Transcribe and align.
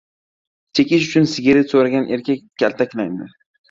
Chekish 0.79 1.05
uchun 1.11 1.29
sigaret 1.35 1.77
so‘ragan 1.77 2.11
erkak 2.19 2.45
kaltaklandi 2.67 3.35